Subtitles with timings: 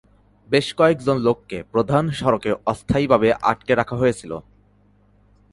[0.49, 4.31] বেশ কয়েকজন লোককে প্রধান সড়কে অস্থায়ীভাবে আটকে রাখা হয়েছিল।